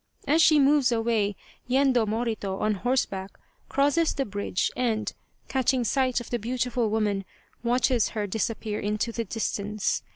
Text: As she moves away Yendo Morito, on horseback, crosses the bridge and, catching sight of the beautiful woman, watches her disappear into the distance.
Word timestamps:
As 0.27 0.41
she 0.41 0.59
moves 0.59 0.91
away 0.91 1.35
Yendo 1.69 2.07
Morito, 2.07 2.57
on 2.57 2.73
horseback, 2.73 3.37
crosses 3.69 4.15
the 4.15 4.25
bridge 4.25 4.71
and, 4.75 5.13
catching 5.47 5.83
sight 5.83 6.19
of 6.19 6.31
the 6.31 6.39
beautiful 6.39 6.89
woman, 6.89 7.23
watches 7.63 8.09
her 8.17 8.25
disappear 8.25 8.79
into 8.79 9.11
the 9.11 9.25
distance. 9.25 10.01